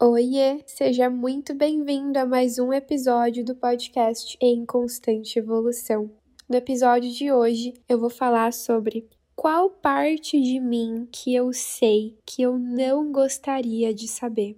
[0.00, 6.08] Oiê, seja muito bem-vindo a mais um episódio do podcast Em Constante Evolução.
[6.48, 12.16] No episódio de hoje, eu vou falar sobre qual parte de mim que eu sei
[12.24, 14.56] que eu não gostaria de saber.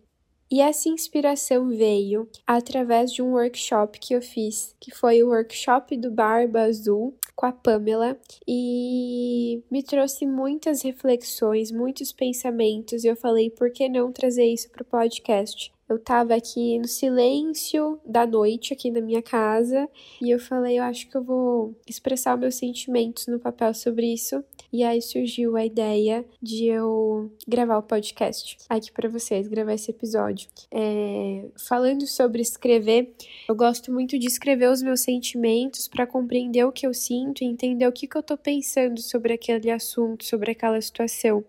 [0.50, 5.96] E essa inspiração veio através de um workshop que eu fiz, que foi o workshop
[5.96, 13.16] do Barba Azul com a Pamela, e me trouxe muitas reflexões, muitos pensamentos, e eu
[13.16, 15.72] falei, por que não trazer isso para o podcast?
[15.88, 19.88] Eu tava aqui no silêncio da noite aqui na minha casa
[20.20, 24.44] e eu falei, eu acho que eu vou expressar meus sentimentos no papel sobre isso.
[24.72, 29.90] E aí surgiu a ideia de eu gravar o podcast aqui para vocês, gravar esse
[29.90, 30.48] episódio.
[30.70, 33.12] É, falando sobre escrever,
[33.48, 37.46] eu gosto muito de escrever os meus sentimentos para compreender o que eu sinto e
[37.46, 41.44] entender o que, que eu tô pensando sobre aquele assunto, sobre aquela situação.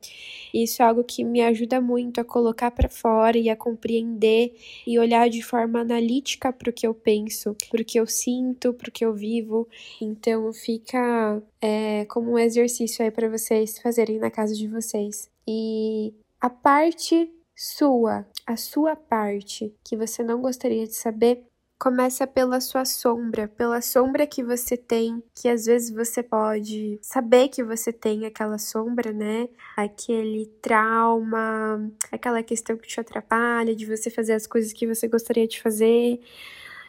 [0.52, 4.54] Isso é algo que me ajuda muito a colocar para fora e a compreender
[4.86, 8.74] e olhar de forma analítica para o que eu penso, para o que eu sinto,
[8.74, 9.68] para o que eu vivo.
[10.02, 15.30] Então fica é, como um exercício aí para vocês fazerem na casa de vocês.
[15.48, 21.46] E a parte sua, a sua parte que você não gostaria de saber,
[21.82, 27.48] Começa pela sua sombra, pela sombra que você tem, que às vezes você pode saber
[27.48, 29.50] que você tem aquela sombra, né?
[29.76, 35.48] Aquele trauma, aquela questão que te atrapalha de você fazer as coisas que você gostaria
[35.48, 36.22] de fazer.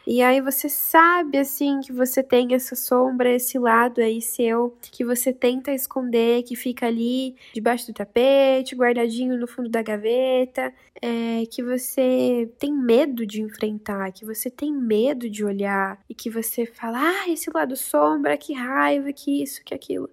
[0.06, 5.04] E aí você sabe assim que você tem essa sombra, esse lado aí seu que
[5.04, 11.44] você tenta esconder, que fica ali debaixo do tapete, guardadinho no fundo da gaveta, é,
[11.46, 16.66] que você tem medo de enfrentar, que você tem medo de olhar e que você
[16.66, 20.08] fala, ah, esse lado sombra, que raiva, que isso, que aquilo.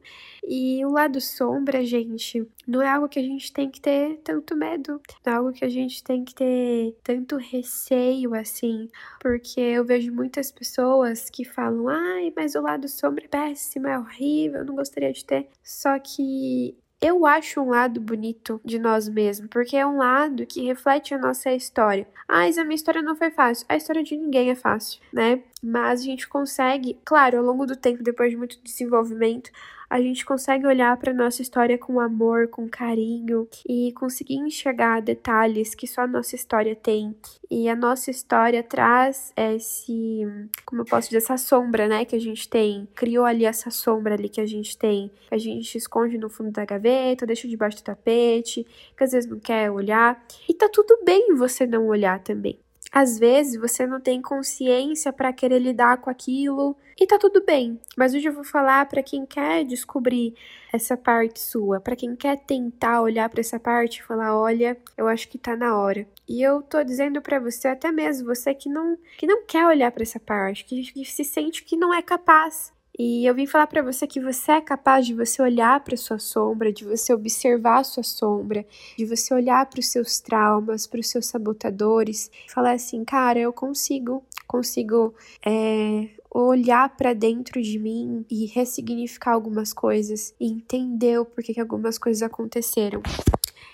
[0.47, 4.55] E o lado sombra, gente, não é algo que a gente tem que ter tanto
[4.55, 9.85] medo, não é algo que a gente tem que ter tanto receio assim, porque eu
[9.85, 14.65] vejo muitas pessoas que falam: ai, mas o lado sombra é péssimo, é horrível, eu
[14.65, 15.47] não gostaria de ter.
[15.63, 20.65] Só que eu acho um lado bonito de nós mesmos, porque é um lado que
[20.65, 22.05] reflete a nossa história.
[22.27, 23.65] Ah, mas a minha história não foi fácil.
[23.69, 25.41] A história de ninguém é fácil, né?
[25.61, 29.51] Mas a gente consegue, claro, ao longo do tempo, depois de muito desenvolvimento,
[29.89, 35.73] a gente consegue olhar para nossa história com amor, com carinho e conseguir enxergar detalhes
[35.73, 37.15] que só a nossa história tem.
[37.49, 40.27] E a nossa história traz esse,
[40.63, 42.87] como eu posso dizer, essa sombra, né, que a gente tem.
[42.93, 46.65] Criou ali essa sombra ali que a gente tem, a gente esconde no fundo da
[46.65, 48.65] gaveta, deixa debaixo do tapete,
[48.95, 50.23] que às vezes não quer olhar.
[50.47, 52.59] E tá tudo bem você não olhar também.
[52.91, 57.79] Às vezes você não tem consciência para querer lidar com aquilo e tá tudo bem.
[57.95, 60.33] Mas hoje eu vou falar para quem quer descobrir
[60.73, 65.07] essa parte sua, para quem quer tentar olhar para essa parte e falar, olha, eu
[65.07, 66.07] acho que tá na hora.
[66.27, 69.91] E eu tô dizendo para você, até mesmo você que não que não quer olhar
[69.91, 73.67] para essa parte, que, que se sente que não é capaz, e eu vim falar
[73.67, 77.79] para você que você é capaz de você olhar para sua sombra, de você observar
[77.79, 78.65] a sua sombra,
[78.97, 83.39] de você olhar para os seus traumas, para os seus sabotadores, e falar assim, cara,
[83.39, 85.13] eu consigo, consigo
[85.45, 91.61] é, olhar para dentro de mim e ressignificar algumas coisas e entender o porquê que
[91.61, 93.01] algumas coisas aconteceram.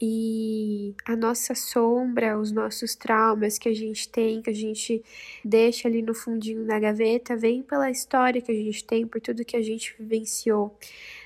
[0.02, 5.04] E a nossa sombra, os nossos traumas que a gente tem, que a gente
[5.44, 9.46] deixa ali no fundinho da gaveta, vem pela história que a gente tem, por tudo
[9.46, 10.76] que a gente vivenciou,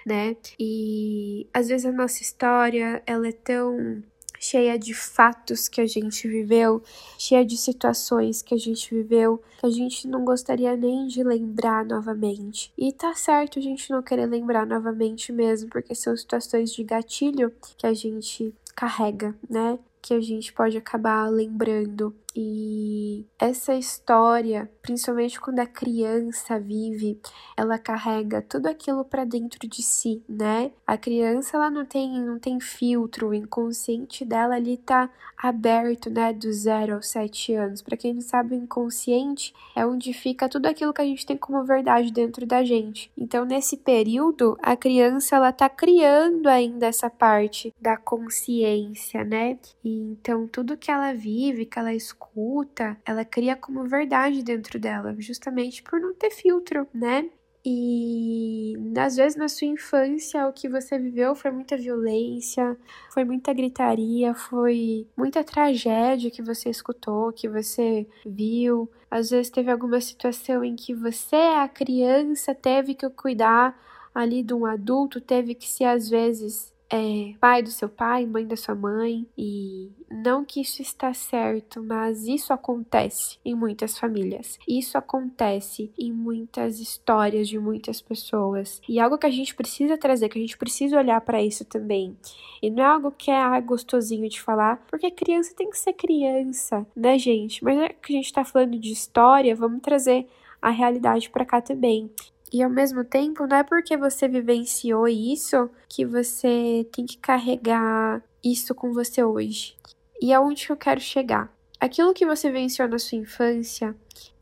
[0.06, 0.36] né?
[0.60, 4.04] E às vezes a nossa história, ela é tão
[4.40, 6.82] cheia de fatos que a gente viveu,
[7.18, 11.86] cheia de situações que a gente viveu, que a gente não gostaria nem de lembrar
[11.86, 12.72] novamente.
[12.78, 17.52] E tá certo a gente não querer lembrar novamente mesmo, porque são situações de gatilho
[17.78, 19.78] que a gente carrega, né?
[20.02, 22.16] Que a gente pode acabar lembrando.
[22.36, 27.20] E essa história, principalmente quando a criança vive,
[27.58, 30.72] ela carrega tudo aquilo para dentro de si, né?
[30.86, 35.10] A criança ela não tem não tem filtro, o inconsciente dela ali tá
[35.42, 37.82] aberto, né, do zero aos sete anos.
[37.82, 41.38] Para quem não sabe, o inconsciente é onde fica tudo aquilo que a gente tem
[41.38, 43.10] como verdade dentro da gente.
[43.18, 49.58] Então, nesse período, a criança ela tá criando ainda essa parte da consciência, né?
[49.84, 54.80] E então tudo que ela vive, que ela escuta escuta, ela cria como verdade dentro
[54.80, 57.30] dela, justamente por não ter filtro, né?
[57.66, 62.78] E às vezes na sua infância o que você viveu foi muita violência,
[63.14, 68.90] foi muita gritaria, foi muita tragédia que você escutou, que você viu.
[69.12, 73.78] Às vezes teve alguma situação em que você, a criança, teve que cuidar
[74.16, 78.46] ali de um adulto, teve que ser às vezes é, pai do seu pai, mãe
[78.46, 84.58] da sua mãe, e não que isso está certo, mas isso acontece em muitas famílias.
[84.68, 88.82] Isso acontece em muitas histórias de muitas pessoas.
[88.90, 92.18] E algo que a gente precisa trazer, que a gente precisa olhar para isso também.
[92.62, 95.94] E não é algo que é ah, gostosinho de falar, porque criança tem que ser
[95.94, 97.64] criança, né, gente?
[97.64, 100.28] Mas é que a gente tá falando de história, vamos trazer
[100.62, 102.10] a realidade para cá também.
[102.52, 108.24] E ao mesmo tempo, não é porque você vivenciou isso que você tem que carregar
[108.44, 109.76] isso com você hoje.
[110.22, 111.52] E aonde que eu quero chegar?
[111.80, 113.96] Aquilo que você venceu na sua infância,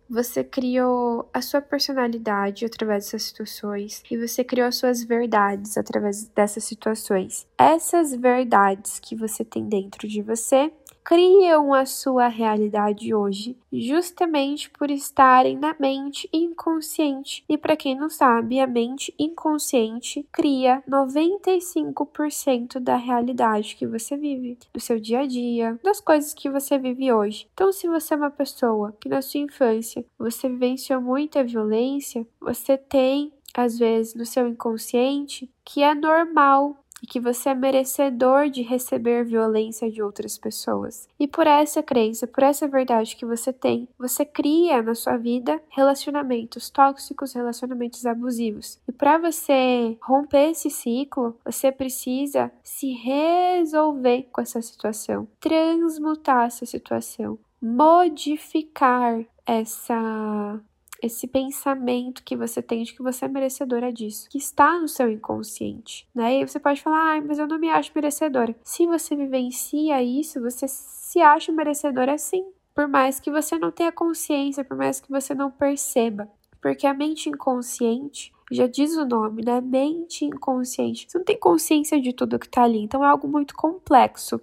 [0.09, 6.25] você criou a sua personalidade através dessas situações e você criou as suas verdades através
[6.29, 7.45] dessas situações.
[7.57, 10.71] Essas verdades que você tem dentro de você
[11.07, 17.45] criam a sua realidade hoje, justamente por estarem na mente inconsciente.
[17.47, 24.57] E para quem não sabe, a mente inconsciente cria 95% da realidade que você vive,
[24.73, 27.47] do seu dia a dia, das coisas que você vive hoje.
[27.53, 32.77] Então, se você é uma pessoa que na sua infância você vivenciou muita violência, você
[32.77, 38.61] tem às vezes no seu inconsciente que é normal e que você é merecedor de
[38.61, 41.07] receber violência de outras pessoas.
[41.19, 45.61] E por essa crença, por essa verdade que você tem, você cria na sua vida
[45.69, 48.79] relacionamentos tóxicos, relacionamentos abusivos.
[48.87, 56.65] E para você romper esse ciclo, você precisa se resolver com essa situação, transmutar essa
[56.65, 60.59] situação, modificar essa
[61.01, 65.09] esse pensamento que você tem de que você é merecedora disso, que está no seu
[65.11, 66.39] inconsciente, né?
[66.39, 68.55] E você pode falar, ai, mas eu não me acho merecedora.
[68.63, 73.91] Se você vivencia isso, você se acha merecedora sim, por mais que você não tenha
[73.91, 76.29] consciência, por mais que você não perceba.
[76.61, 79.59] Porque a mente inconsciente, já diz o nome, né?
[79.59, 81.05] Mente inconsciente.
[81.07, 84.39] Você não tem consciência de tudo que tá ali, então é algo muito complexo.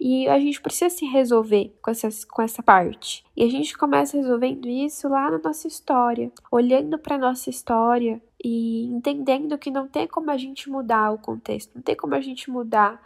[0.00, 3.24] E a gente precisa se resolver com essa, com essa parte.
[3.36, 8.86] E a gente começa resolvendo isso lá na nossa história, olhando para nossa história e
[8.86, 12.50] entendendo que não tem como a gente mudar o contexto, não tem como a gente
[12.50, 13.00] mudar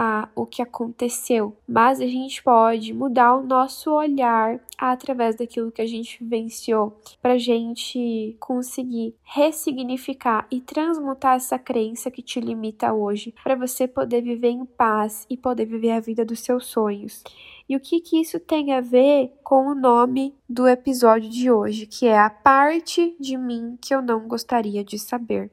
[0.00, 5.82] a o que aconteceu, mas a gente pode mudar o nosso olhar através daquilo que
[5.82, 12.92] a gente vivenciou, para a gente conseguir ressignificar e transmutar essa crença que te limita
[12.92, 17.24] hoje, para você poder viver em paz e poder viver a vida dos seus sonhos.
[17.68, 21.86] E o que, que isso tem a ver com o nome do episódio de hoje,
[21.86, 25.50] que é a parte de mim que eu não gostaria de saber.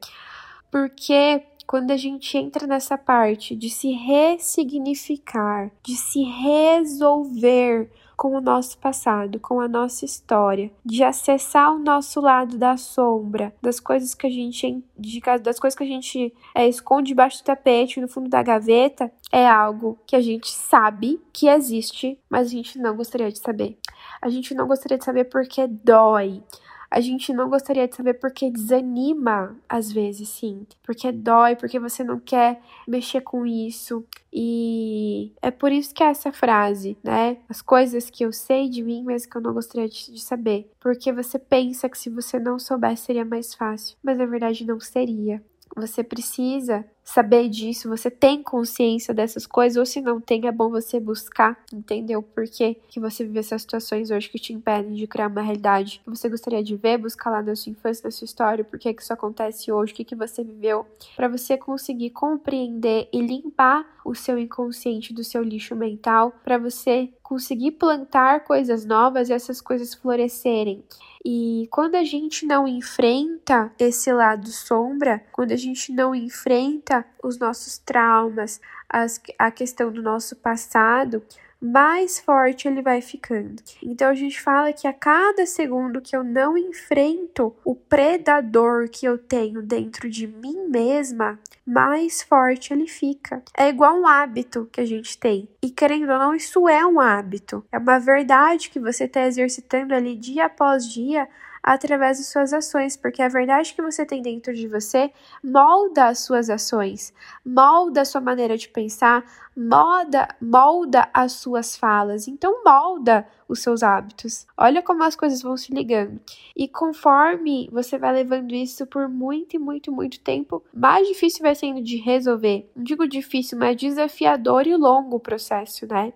[0.70, 8.40] Porque quando a gente entra nessa parte de se ressignificar, de se resolver com o
[8.40, 14.14] nosso passado, com a nossa história, de acessar o nosso lado da sombra, das coisas
[14.14, 18.08] que a gente de, das coisas que a gente é, esconde debaixo do tapete, no
[18.08, 22.96] fundo da gaveta, é algo que a gente sabe que existe, mas a gente não
[22.96, 23.78] gostaria de saber.
[24.22, 26.42] A gente não gostaria de saber porque dói
[26.90, 30.66] a gente não gostaria de saber porque desanima, às vezes, sim.
[30.82, 34.04] Porque dói, porque você não quer mexer com isso.
[34.32, 37.38] E é por isso que é essa frase, né?
[37.48, 40.70] As coisas que eu sei de mim, mas que eu não gostaria de, de saber.
[40.80, 44.80] Porque você pensa que se você não soubesse seria mais fácil, mas na verdade não
[44.80, 45.42] seria.
[45.74, 50.68] Você precisa saber disso, você tem consciência dessas coisas, ou se não tem, é bom
[50.68, 52.20] você buscar, entendeu?
[52.20, 56.10] Por que, você vive essas situações hoje que te impedem de criar uma realidade que
[56.10, 59.12] você gostaria de ver, buscar lá na sua infância, na sua história, por que isso
[59.12, 60.84] acontece hoje, o que, que você viveu,
[61.14, 67.10] para você conseguir compreender e limpar o seu inconsciente do seu lixo mental, para você
[67.22, 70.84] conseguir plantar coisas novas e essas coisas florescerem.
[71.24, 77.38] E quando a gente não enfrenta esse lado sombra, quando a gente não enfrenta os
[77.38, 81.22] nossos traumas, as, a questão do nosso passado,
[81.60, 83.62] mais forte ele vai ficando.
[83.82, 89.06] Então a gente fala que a cada segundo que eu não enfrento o predador que
[89.06, 93.42] eu tenho dentro de mim mesma, mais forte ele fica.
[93.56, 95.48] É igual um hábito que a gente tem.
[95.62, 97.64] E querendo ou não, isso é um hábito.
[97.72, 101.28] É uma verdade que você está exercitando ali dia após dia
[101.66, 105.10] através de suas ações, porque a verdade que você tem dentro de você
[105.42, 107.12] molda as suas ações,
[107.44, 109.24] molda a sua maneira de pensar,
[109.56, 114.46] molda, molda as suas falas, então molda os seus hábitos.
[114.56, 116.20] Olha como as coisas vão se ligando.
[116.54, 121.56] E conforme você vai levando isso por muito e muito, muito tempo, mais difícil vai
[121.56, 122.70] sendo de resolver.
[122.76, 126.12] Não digo difícil, mas desafiador e longo o processo, né?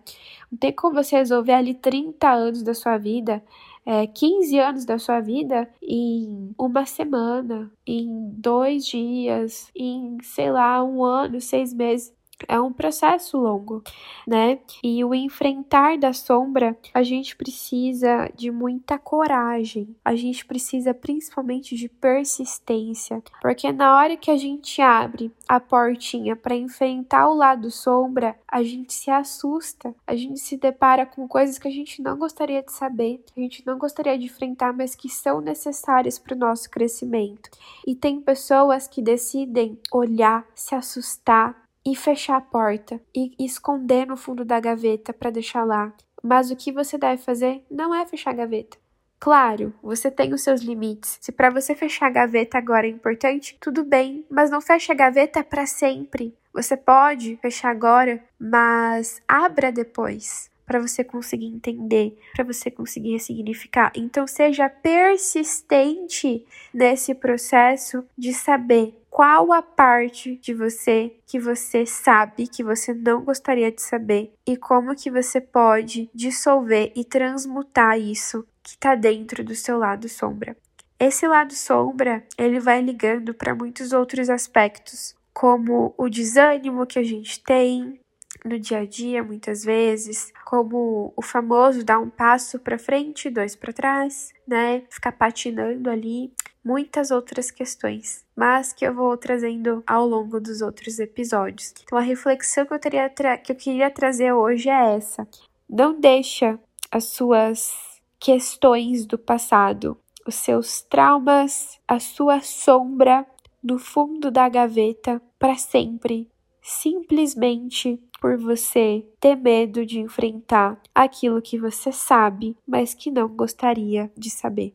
[0.50, 3.42] Não tem como você resolver ali 30 anos da sua vida
[3.84, 10.84] é, 15 anos da sua vida em uma semana, em dois dias, em, sei lá,
[10.84, 12.14] um ano, seis meses
[12.48, 13.82] é um processo longo,
[14.26, 14.58] né?
[14.82, 21.74] E o enfrentar da sombra, a gente precisa de muita coragem, a gente precisa principalmente
[21.76, 27.70] de persistência, porque na hora que a gente abre a portinha para enfrentar o lado
[27.70, 32.18] sombra, a gente se assusta, a gente se depara com coisas que a gente não
[32.18, 36.38] gostaria de saber, a gente não gostaria de enfrentar, mas que são necessárias para o
[36.38, 37.50] nosso crescimento.
[37.86, 44.16] E tem pessoas que decidem olhar, se assustar, e fechar a porta e esconder no
[44.16, 45.92] fundo da gaveta para deixar lá.
[46.22, 48.76] Mas o que você deve fazer não é fechar a gaveta.
[49.18, 51.18] Claro, você tem os seus limites.
[51.20, 54.94] Se para você fechar a gaveta agora é importante, tudo bem, mas não feche a
[54.94, 56.34] gaveta para sempre.
[56.52, 63.92] Você pode fechar agora, mas abra depois para você conseguir entender, para você conseguir ressignificar.
[63.94, 72.48] Então seja persistente nesse processo de saber qual a parte de você que você sabe
[72.48, 78.46] que você não gostaria de saber e como que você pode dissolver e transmutar isso
[78.62, 80.56] que está dentro do seu lado sombra.
[80.98, 87.04] Esse lado sombra, ele vai ligando para muitos outros aspectos, como o desânimo que a
[87.04, 88.00] gente tem,
[88.42, 93.54] no dia a dia, muitas vezes, como o famoso dar um passo para frente, dois
[93.54, 94.82] para trás, né?
[94.88, 96.32] Ficar patinando ali,
[96.64, 101.74] muitas outras questões, mas que eu vou trazendo ao longo dos outros episódios.
[101.82, 103.06] Então a reflexão que eu, teria
[103.36, 105.28] que eu queria trazer hoje é essa:
[105.68, 106.58] não deixa
[106.90, 107.70] as suas
[108.18, 109.94] questões do passado,
[110.26, 113.26] os seus traumas, a sua sombra
[113.62, 116.26] no fundo da gaveta para sempre
[116.62, 124.10] simplesmente por você ter medo de enfrentar aquilo que você sabe, mas que não gostaria
[124.16, 124.74] de saber.